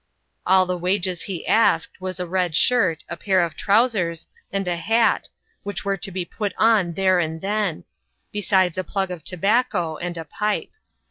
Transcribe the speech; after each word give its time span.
All 0.47 0.65
the 0.65 0.79
wages 0.79 1.21
he 1.21 1.45
asked, 1.45 2.01
was 2.01 2.19
a 2.19 2.25
red 2.25 2.55
shirt, 2.55 3.03
a 3.07 3.15
pair 3.15 3.41
of 3.41 3.55
trowsers, 3.55 4.27
and 4.51 4.67
a 4.67 4.75
hat, 4.75 5.29
which 5.61 5.85
were 5.85 5.95
to 5.95 6.09
be 6.11 6.25
put 6.25 6.55
on 6.57 6.93
there 6.93 7.19
and 7.19 7.39
then; 7.39 7.83
besides 8.31 8.79
a 8.79 8.83
plug 8.83 9.11
of 9.11 9.23
tobacco 9.23 9.97
and 9.97 10.17
a 10.17 10.25
pipe. 10.25 10.71